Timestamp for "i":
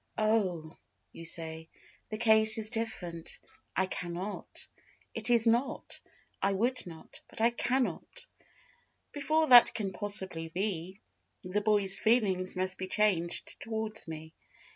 3.75-3.85, 6.41-6.53, 7.39-7.51